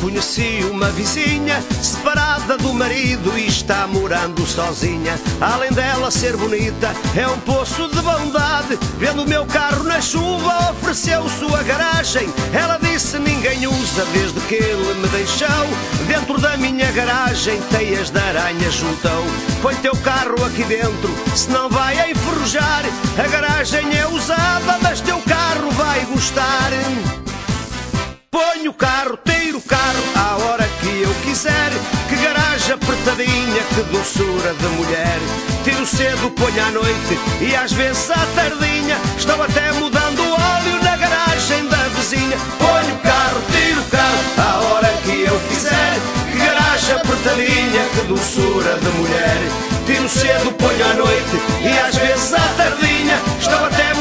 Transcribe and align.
conheci 0.00 0.64
uma 0.70 0.90
vizinha 0.90 1.62
separada 1.82 2.56
do 2.56 2.72
marido 2.72 3.38
e 3.38 3.46
está 3.46 3.86
morando 3.86 4.46
sozinha. 4.46 5.18
Além 5.40 5.70
dela 5.70 6.10
ser 6.10 6.36
bonita, 6.36 6.92
é 7.16 7.26
um 7.26 7.38
poço 7.40 7.88
de 7.88 8.00
bondade. 8.00 8.78
Vendo 8.98 9.22
o 9.22 9.28
meu 9.28 9.44
carro 9.46 9.84
na 9.84 10.00
chuva, 10.00 10.70
ofereceu 10.70 11.28
sua 11.28 11.62
garagem. 11.62 12.28
Ela 12.52 12.78
disse: 12.78 13.18
Ninguém 13.18 13.66
usa 13.66 14.04
desde 14.12 14.40
que 14.40 14.54
ele 14.54 14.94
me 14.94 15.08
deixou. 15.08 15.48
Dentro 16.06 16.40
da 16.40 16.56
minha 16.56 16.90
garagem, 16.92 17.60
teias 17.70 18.10
de 18.10 18.18
aranha 18.18 18.70
juntou. 18.70 19.24
Põe 19.62 19.74
teu 19.76 19.96
carro 19.96 20.44
aqui 20.44 20.64
dentro, 20.64 21.10
senão 21.34 21.68
vai 21.68 22.10
enferrujar. 22.10 22.84
A 23.18 23.28
garagem 23.28 23.96
é 23.96 24.06
usada, 24.08 24.78
mas 24.82 25.00
teu 25.00 25.20
carro 25.22 25.70
vai 25.72 26.04
gostar. 26.06 26.70
Ponho 28.30 28.72
o 28.72 28.74
carro, 28.74 29.18
tiro 29.24 29.56
o 29.56 29.62
carro 29.62 30.02
à 30.14 30.36
hora 30.36 30.68
que 30.80 31.02
eu 31.02 31.14
quiser. 31.24 31.70
Que 32.08 32.16
garagem 32.16 32.74
apertadinha, 32.74 33.62
que 33.74 33.82
doçura 33.90 34.52
de 34.52 34.66
mulher. 34.76 35.18
Tiro 35.64 35.86
cedo, 35.86 36.30
ponho 36.32 36.62
à 36.62 36.70
noite 36.70 37.18
e 37.40 37.54
às 37.56 37.72
vezes 37.72 38.10
à 38.10 38.26
tardinha. 38.34 38.98
Estou 39.16 39.42
até 39.42 39.72
mudando 39.72 40.20
o 40.20 40.32
óleo 40.32 40.82
na 40.82 40.96
garagem 40.96 41.66
da 41.68 41.88
vizinha. 41.96 42.36
Ponho 42.58 42.94
o 42.94 42.98
carro, 42.98 43.40
tiro 43.50 43.80
o 43.80 43.84
carro 43.84 44.18
à 44.36 44.60
hora 44.60 44.88
que 45.04 45.22
eu 45.22 45.40
quiser. 45.48 45.94
Que 46.30 46.38
garagem 46.38 46.96
apertadinha, 46.96 47.82
que 47.94 48.06
doçura 48.08 48.74
de 48.78 48.88
mulher. 48.98 49.38
Tiro 49.86 50.08
cedo, 50.08 50.52
ponho 50.52 50.84
à 50.84 50.94
noite 50.94 51.36
e 51.62 51.78
às 51.78 51.96
vezes 51.96 52.34
à 52.34 52.46
tardinha. 52.58 53.18
Estou 53.40 53.64
até 53.64 53.94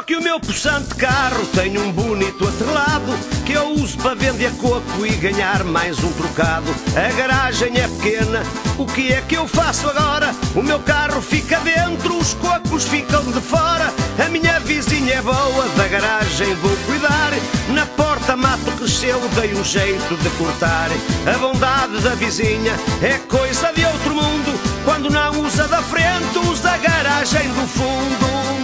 Só 0.00 0.04
que 0.04 0.16
o 0.16 0.22
meu 0.22 0.40
possante 0.40 0.94
carro 0.94 1.44
tem 1.48 1.76
um 1.76 1.92
bonito 1.92 2.48
atrelado 2.48 3.12
que 3.44 3.52
eu 3.52 3.68
uso 3.72 3.98
para 3.98 4.14
vender 4.14 4.50
coco 4.52 5.04
e 5.04 5.10
ganhar 5.16 5.62
mais 5.62 6.02
um 6.02 6.10
trocado. 6.12 6.74
A 6.96 7.12
garagem 7.14 7.78
é 7.78 7.86
pequena, 7.86 8.42
o 8.78 8.86
que 8.86 9.12
é 9.12 9.20
que 9.20 9.34
eu 9.34 9.46
faço 9.46 9.86
agora? 9.90 10.34
O 10.56 10.62
meu 10.62 10.78
carro 10.80 11.20
fica 11.20 11.60
dentro, 11.60 12.16
os 12.16 12.32
cocos 12.32 12.84
ficam 12.84 13.22
de 13.24 13.42
fora. 13.42 13.92
A 14.24 14.28
minha 14.30 14.58
vizinha 14.60 15.16
é 15.16 15.20
boa, 15.20 15.68
da 15.76 15.86
garagem 15.86 16.54
vou 16.54 16.74
cuidar. 16.86 17.32
Na 17.68 17.84
porta 17.84 18.34
mato 18.34 18.72
cresceu, 18.78 19.20
dei 19.38 19.52
um 19.52 19.62
jeito 19.62 20.16
de 20.16 20.30
cortar. 20.30 20.88
A 21.26 21.36
bondade 21.36 22.00
da 22.00 22.14
vizinha 22.14 22.72
é 23.02 23.18
coisa 23.28 23.70
de 23.74 23.84
outro 23.84 24.14
mundo. 24.14 24.58
Quando 24.82 25.10
não 25.10 25.42
usa 25.42 25.68
da 25.68 25.82
frente, 25.82 26.38
usa 26.50 26.70
a 26.70 26.78
garagem 26.78 27.46
do 27.50 27.66
fundo. 27.68 28.59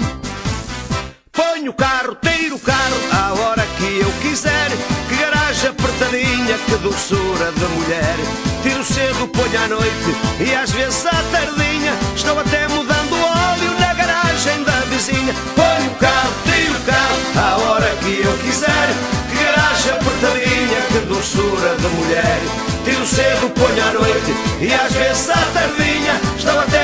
Ponho 1.67 1.73
o 1.73 1.75
carro, 1.75 2.17
tiro 2.23 2.59
carro 2.61 2.97
à 3.11 3.33
hora 3.33 3.67
que 3.77 3.99
eu 3.99 4.09
quiser. 4.23 4.71
Que 5.09 5.17
garagem 5.17 5.71
apertadinha, 5.71 6.57
que 6.59 6.77
doçura 6.77 7.51
de 7.51 7.65
mulher. 7.65 8.17
Tiro 8.63 8.85
cedo, 8.85 9.27
ponho 9.27 9.65
à 9.65 9.67
noite 9.67 10.17
e 10.39 10.55
às 10.55 10.71
vezes 10.71 11.05
à 11.07 11.23
tardinha. 11.33 11.93
Estou 12.15 12.39
até 12.39 12.69
mudando 12.69 13.15
óleo 13.15 13.81
na 13.81 13.95
garagem 13.95 14.63
da 14.63 14.79
vizinha. 14.91 15.35
Ponho 15.57 15.91
carro, 15.99 16.33
tiro 16.45 16.79
carro 16.87 17.19
à 17.35 17.57
hora 17.57 17.91
que 17.97 18.21
eu 18.21 18.39
quiser. 18.39 18.89
Que 19.29 19.45
garagem 19.45 19.91
apertadinha, 19.91 20.81
que 20.87 20.99
doçura 21.09 21.75
de 21.75 21.89
mulher. 21.89 22.39
Tiro 22.85 23.07
cedo, 23.07 23.51
ponho 23.51 23.89
à 23.89 23.93
noite 23.93 24.35
e 24.61 24.73
às 24.73 24.93
vezes 24.93 25.31
à 25.31 25.43
tardinha. 25.53 26.21
Estou 26.39 26.61
até 26.61 26.76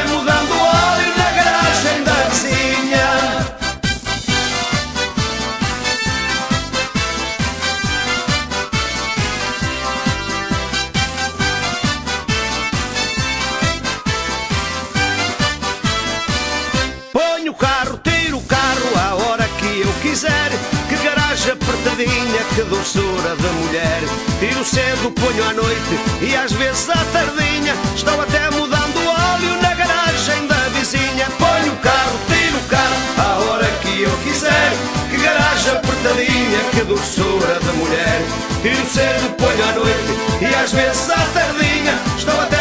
que 22.54 22.62
doçura 22.64 23.36
de 23.36 23.48
mulher. 23.60 24.00
Tiro 24.38 24.64
cedo, 24.64 25.10
ponho 25.12 25.44
à 25.48 25.52
noite 25.54 25.94
e 26.20 26.34
às 26.36 26.52
vezes 26.52 26.88
à 26.90 27.04
tardinha. 27.12 27.74
Estou 27.94 28.20
até 28.20 28.50
mudando 28.50 28.98
óleo 29.32 29.62
na 29.62 29.74
garagem 29.74 30.46
da 30.46 30.68
vizinha. 30.74 31.26
Ponho 31.38 31.72
o 31.72 31.76
carro, 31.76 32.18
tiro 32.28 32.58
o 32.58 32.68
carro 32.68 32.96
à 33.18 33.38
hora 33.44 33.66
que 33.82 34.02
eu 34.02 34.10
quiser. 34.24 34.72
Que 35.10 35.16
garagem 35.18 35.72
apertadinha, 35.72 36.58
que 36.72 36.84
doçura 36.84 37.58
de 37.60 37.72
mulher. 37.78 38.22
Tiro 38.62 38.86
cedo, 38.86 39.34
ponho 39.36 39.64
à 39.68 39.72
noite 39.72 40.12
e 40.40 40.54
às 40.54 40.72
vezes 40.72 41.10
à 41.10 41.26
tardinha. 41.32 41.94
Estou 42.16 42.38
até 42.40 42.51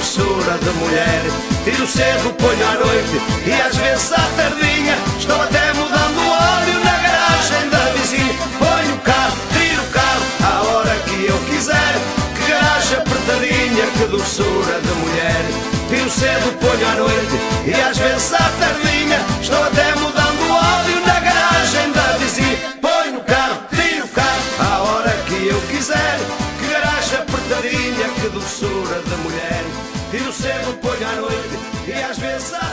doçura 0.00 0.56
de 0.56 0.70
mulher. 0.80 1.22
Tiro 1.62 1.86
cedo, 1.86 2.32
ponho 2.38 2.66
à 2.66 2.74
noite 2.74 3.20
e 3.46 3.52
às 3.52 3.76
vezes 3.76 4.12
à 4.12 4.22
tardinha. 4.34 4.96
Estou 5.18 5.40
até 5.42 5.72
mudando 5.74 6.18
óleo 6.18 6.84
na 6.84 6.96
garagem 7.04 7.68
da 7.68 7.84
vizinha. 7.92 8.34
Ponho 8.58 8.94
o 8.94 8.98
carro, 9.00 9.36
tiro 9.52 9.82
o 9.82 9.90
carro 9.90 10.22
à 10.42 10.62
hora 10.62 10.96
que 11.04 11.26
eu 11.26 11.38
quiser. 11.50 11.94
Que 12.34 12.50
garagem 12.50 12.96
apertadinha, 12.96 13.86
que 13.92 14.06
doçura 14.06 14.80
de 14.80 14.92
mulher. 15.00 15.44
Tiro 15.90 16.10
cedo, 16.10 16.58
ponho 16.60 16.88
à 16.88 16.94
noite 16.94 17.36
e 17.66 17.74
às 17.74 17.98
vezes 17.98 18.32
à 18.32 18.50
tardinha. 18.58 18.89
Às 32.02 32.18
vezes 32.18 32.50
tardinha. 32.50 32.69